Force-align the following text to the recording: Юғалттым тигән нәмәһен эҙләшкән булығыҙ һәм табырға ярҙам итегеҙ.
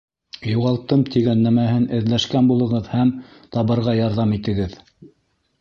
Юғалттым 0.51 1.03
тигән 1.15 1.43
нәмәһен 1.49 1.85
эҙләшкән 1.99 2.49
булығыҙ 2.53 2.89
һәм 2.97 3.13
табырға 3.59 3.97
ярҙам 4.03 4.35
итегеҙ. 4.39 4.79